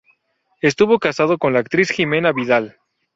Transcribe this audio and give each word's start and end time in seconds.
Estuvo 0.61 0.97
casado 0.97 1.37
con 1.37 1.53
la 1.53 1.59
actriz 1.59 1.89
Ximena 1.89 2.31
Vidal. 2.31 2.77